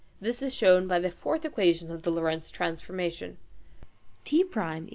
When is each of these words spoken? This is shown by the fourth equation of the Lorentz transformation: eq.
This 0.19 0.41
is 0.41 0.55
shown 0.55 0.87
by 0.87 0.97
the 0.97 1.11
fourth 1.11 1.45
equation 1.45 1.91
of 1.91 2.01
the 2.01 2.09
Lorentz 2.09 2.49
transformation: 2.49 3.37
eq. 4.25 4.87